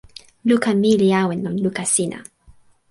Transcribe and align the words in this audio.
luka 0.49 0.69
mi 0.81 0.91
li 1.01 1.07
awen 1.21 1.39
lon 1.45 1.57
luka 1.65 1.83
sina. 1.93 2.19